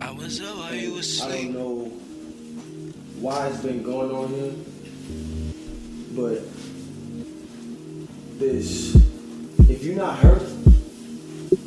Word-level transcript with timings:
I 0.00 0.10
was 0.12 0.40
up 0.40 0.56
while 0.56 0.74
you 0.74 0.94
was 0.94 1.20
I 1.22 1.28
don't 1.28 1.52
know 1.52 1.84
why 3.20 3.48
it's 3.48 3.60
been 3.60 3.82
going 3.82 4.10
on 4.10 4.28
here, 4.28 4.52
but 6.16 6.40
this, 8.38 8.94
if 9.68 9.84
you're 9.84 9.96
not 9.96 10.18
hurt, 10.18 10.42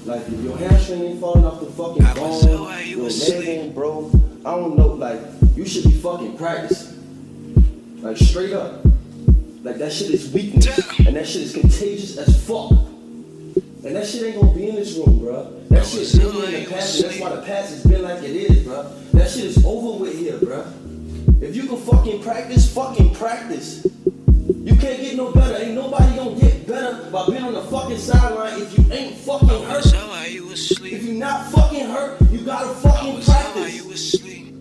like 0.06 0.28
if 0.28 0.42
your 0.44 0.58
hamstring 0.58 1.02
ain't 1.04 1.20
falling 1.22 1.46
off 1.46 1.60
the 1.60 1.68
fucking 1.68 2.04
I 2.04 2.14
bone, 2.16 2.44
you 2.86 2.96
your 2.96 3.04
was 3.06 3.30
leg 3.30 3.40
asleep. 3.40 3.48
ain't 3.60 3.76
broke, 3.76 4.12
I 4.46 4.52
don't 4.56 4.76
know, 4.76 4.88
like 4.94 5.20
you 5.56 5.66
should 5.66 5.84
be 5.84 5.92
fucking 5.92 6.36
practicing, 6.38 8.00
like 8.02 8.18
straight 8.18 8.54
up. 8.54 8.82
Like 9.64 9.78
that 9.78 9.94
shit 9.94 10.10
is 10.10 10.30
weakness, 10.34 10.66
Damn. 10.66 11.08
and 11.08 11.16
that 11.16 11.26
shit 11.28 11.44
is 11.44 11.54
contagious 11.54 12.18
as 12.18 12.46
fuck. 12.46 12.72
And 13.86 13.98
that 13.98 14.08
shit 14.08 14.24
ain't 14.24 14.40
gonna 14.40 14.54
be 14.54 14.70
in 14.70 14.76
this 14.76 14.96
room, 14.96 15.20
bruh. 15.20 15.68
That 15.68 15.86
shit 15.86 16.18
been 16.18 16.34
while 16.34 16.46
in 16.46 16.64
the 16.64 16.70
past, 16.70 17.02
that's 17.02 17.20
why 17.20 17.36
the 17.36 17.42
past 17.42 17.70
has 17.72 17.84
been 17.84 18.02
like 18.02 18.24
it 18.24 18.30
is, 18.30 18.66
bruh. 18.66 19.12
That 19.12 19.30
shit 19.30 19.44
is 19.44 19.66
over 19.66 20.00
with 20.02 20.18
here, 20.18 20.38
bruh. 20.38 21.42
If 21.42 21.54
you 21.58 21.68
can 21.68 21.78
fucking 21.78 22.24
practice, 22.24 22.74
fucking 22.74 23.14
practice. 23.16 23.86
You 24.48 24.78
can't 24.78 25.02
get 25.02 25.18
no 25.18 25.34
better. 25.34 25.62
Ain't 25.62 25.76
nobody 25.76 26.16
gonna 26.16 26.40
get 26.40 26.66
better 26.66 27.10
by 27.12 27.26
being 27.26 27.44
on 27.44 27.54
the 27.54 27.64
fucking 27.64 27.98
sideline 27.98 28.62
if 28.62 28.78
you 28.78 28.86
ain't 28.94 29.18
fucking 29.18 29.50
hurt. 29.50 29.86
you 30.32 30.50
If 30.96 31.04
you 31.04 31.14
not 31.16 31.52
fucking 31.52 31.86
hurt, 31.86 32.22
you 32.32 32.40
gotta 32.46 32.74
fucking 32.76 33.22
practice. 33.24 34.14
you. 34.14 34.54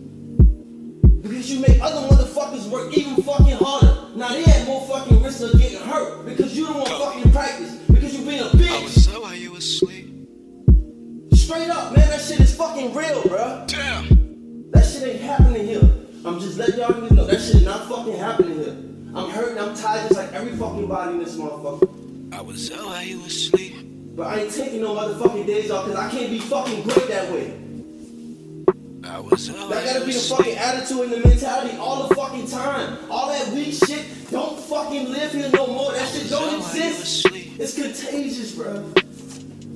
Because 1.21 1.49
you 1.49 1.59
make 1.61 1.81
other 1.81 2.05
motherfuckers 2.09 2.69
work 2.69 2.93
even 2.97 3.23
fucking 3.23 3.55
harder. 3.55 3.62
Fucking 12.63 12.93
real, 12.93 13.21
bruh. 13.23 13.67
Damn. 13.67 14.71
That 14.71 14.85
shit 14.85 15.03
ain't 15.03 15.21
happening 15.21 15.67
here. 15.67 15.81
I'm 16.25 16.39
just 16.39 16.57
letting 16.57 16.79
y'all 16.79 16.93
niggas 16.93 17.11
know 17.11 17.25
that 17.25 17.41
shit 17.41 17.55
is 17.55 17.65
not 17.65 17.89
fucking 17.89 18.17
happening 18.17 18.57
here. 18.59 18.75
I'm 19.13 19.29
hurting, 19.29 19.59
I'm 19.59 19.75
tired 19.75 20.07
just 20.07 20.15
like 20.15 20.31
every 20.31 20.55
fucking 20.55 20.87
body 20.87 21.13
in 21.13 21.19
this 21.19 21.35
motherfucker. 21.35 22.33
I 22.33 22.41
was 22.41 22.71
up 22.71 22.85
while 22.85 23.03
you 23.03 23.17
was 23.19 23.27
asleep. 23.27 23.75
But 24.15 24.27
I 24.27 24.41
ain't 24.41 24.53
taking 24.53 24.81
no 24.81 24.95
motherfucking 24.95 25.45
days 25.45 25.71
off 25.71 25.85
because 25.85 25.99
I 25.99 26.09
can't 26.09 26.29
be 26.29 26.39
fucking 26.39 26.83
great 26.83 27.07
that 27.09 27.31
way. 27.31 27.59
I 29.03 29.19
was 29.19 29.51
while 29.51 29.67
That 29.67 29.85
gotta 29.85 30.05
be 30.05 30.13
the 30.13 30.19
fucking 30.19 30.55
attitude 30.55 31.01
and 31.01 31.11
the 31.11 31.27
mentality 31.27 31.75
all 31.77 32.07
the 32.07 32.15
fucking 32.15 32.47
time. 32.47 32.97
All 33.11 33.27
that 33.27 33.49
weak 33.49 33.73
shit 33.73 34.05
don't 34.31 34.57
fucking 34.57 35.11
live 35.11 35.33
here 35.33 35.49
no 35.51 35.67
more. 35.67 35.91
That 35.91 36.07
shit 36.07 36.29
don't 36.29 36.59
was 36.59 36.69
up 36.69 36.75
while 36.75 36.75
you 36.77 36.89
was 36.91 37.25
exist. 37.25 37.59
It's 37.59 37.75
contagious, 37.75 38.55
bro. 38.55 38.93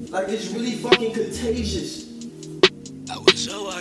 Like 0.09 0.29
it's 0.29 0.47
really 0.51 0.75
fucking 0.75 1.13
contagious. 1.13 2.07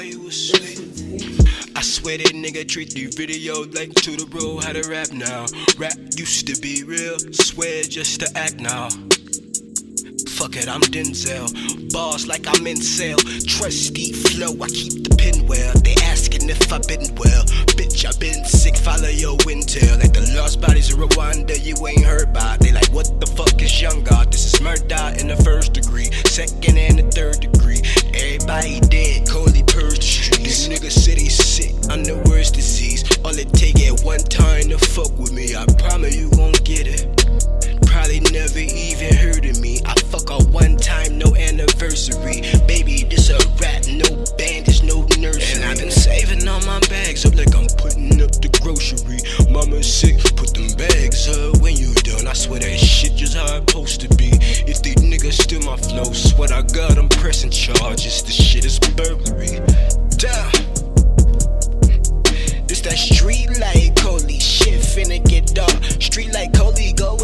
You 0.07 0.21
was 0.23 0.51
contagious. 0.51 1.75
I 1.75 1.83
swear 1.83 2.19
that 2.19 2.33
nigga 2.33 2.67
treat 2.67 2.95
the 2.95 3.07
video 3.07 3.65
like 3.65 3.93
to 4.07 4.17
the 4.17 4.27
road 4.33 4.65
how 4.65 4.73
to 4.73 4.89
rap 4.89 5.13
now. 5.13 5.47
Rap 5.79 5.97
used 6.17 6.47
to 6.47 6.61
be 6.61 6.85
real, 6.85 7.19
swear 7.19 7.83
just 7.83 8.21
to 8.21 8.39
act 8.39 8.61
now. 8.61 8.89
Fuck 10.37 10.57
it, 10.57 10.69
I'm 10.69 10.83
Denzel. 10.83 11.49
Bars 11.93 12.27
like 12.27 12.47
I'm 12.47 12.67
in 12.67 12.77
sale. 12.77 13.19
Trusty 13.49 14.13
flow, 14.13 14.53
I 14.61 14.69
keep 14.69 15.09
the 15.09 15.17
pin 15.17 15.47
well. 15.47 15.73
They 15.81 15.95
asking 16.05 16.49
if 16.51 16.73
I've 16.73 16.87
been 16.87 17.09
well. 17.17 17.45
Bitch, 17.73 18.05
I've 18.05 18.21
been 18.21 18.45
sick, 18.45 18.77
follow 18.77 19.09
your 19.09 19.37
intel. 19.49 19.99
Like 19.99 20.13
the 20.13 20.31
lost 20.37 20.61
bodies 20.61 20.93
of 20.93 20.99
Rwanda, 20.99 21.57
you 21.65 21.75
ain't 21.87 22.05
heard 22.05 22.29
about. 22.29 22.61
They 22.61 22.73
like, 22.73 22.93
what 22.93 23.19
the 23.19 23.27
fuck 23.27 23.61
is 23.63 23.81
young 23.81 24.05
God? 24.05 24.31
This 24.31 24.53
is 24.53 24.61
murder 24.61 25.17
in 25.19 25.29
the 25.29 25.41
first 25.43 25.73
degree, 25.73 26.11
second 26.27 26.77
and 26.77 26.99
the 26.99 27.11
third 27.11 27.41
degree. 27.41 27.81
Everybody 28.13 28.81
fuck 34.97 35.19
with 35.19 35.31
me. 35.31 35.55
I 35.55 35.67
promise 35.77 36.17
you 36.17 36.31
gon' 36.31 36.53
get 36.65 36.89
it. 36.89 37.05
Probably 37.85 38.21
never 38.33 38.61
even 38.61 39.13
heard 39.15 39.45
of 39.45 39.61
me. 39.61 39.79
I 39.85 39.93
fuck 40.09 40.31
her 40.31 40.41
one 40.49 40.79
time, 40.79 41.19
no 41.19 41.37
anniversary. 41.37 42.41
Baby, 42.67 43.05
this 43.05 43.29
a 43.29 43.37
rap, 43.61 43.85
no 43.93 44.09
bandage, 44.39 44.83
no 44.85 45.05
nursery. 45.21 45.61
And 45.61 45.65
I've 45.69 45.77
been 45.77 45.91
saving 45.91 46.49
all 46.49 46.65
my 46.65 46.81
bags 46.89 47.27
up 47.27 47.37
like 47.37 47.55
I'm 47.55 47.69
putting 47.77 48.23
up 48.25 48.33
the 48.41 48.49
grocery. 48.65 49.21
Mama 49.53 49.83
sick, 49.83 50.17
put 50.35 50.55
them 50.55 50.73
bags 50.81 51.29
up 51.29 51.61
when 51.61 51.77
you 51.77 51.93
done. 51.97 52.27
I 52.27 52.33
swear 52.33 52.61
that 52.61 52.79
shit 52.79 53.17
just 53.17 53.37
how 53.37 53.45
it's 53.45 53.69
supposed 53.69 54.01
to 54.01 54.09
be. 54.17 54.31
If 54.65 54.81
these 54.81 54.97
niggas 54.97 55.43
steal 55.43 55.61
my 55.61 55.77
flow, 55.77 56.11
swear 56.15 56.49
I 56.55 56.63
got 56.63 56.95
them 56.95 57.11
pressing 57.11 57.51
charges. 57.51 58.23
This 58.23 58.43
shit 58.43 58.65
is 58.65 58.79
burglary. 58.79 59.61
Damn. 60.17 60.53
This 62.67 62.81
that 62.81 62.97
street 62.97 63.51
light, 63.61 63.99
holy 64.01 64.41
shit 64.41 64.46
finna 64.97 65.23
get 65.29 65.47
dark. 65.55 65.85
Street 66.01 66.33
like 66.33 66.55
Koley, 66.55 66.95
go 66.95 67.17